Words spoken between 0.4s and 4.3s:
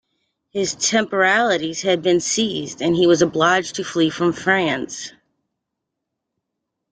His temporalities had been seized, and he was obliged to flee